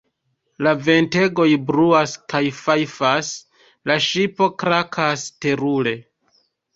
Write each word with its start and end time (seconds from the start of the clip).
La 0.67 0.71
ventegoj 0.85 1.45
bruas 1.67 2.15
kaj 2.33 2.41
fajfas, 2.59 3.29
la 3.91 3.99
ŝipo 4.07 4.49
krakas 4.65 5.27
terure. 5.47 5.95